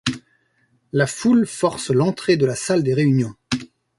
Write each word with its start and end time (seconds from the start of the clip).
La 0.93 1.05
foule 1.05 1.45
force 1.45 1.91
l'entrée 1.91 2.35
de 2.35 2.47
la 2.47 2.55
salle 2.55 2.81
des 2.81 2.95
réunions. 2.95 3.35